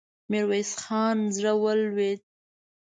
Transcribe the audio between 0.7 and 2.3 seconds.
خان زړه ولوېد.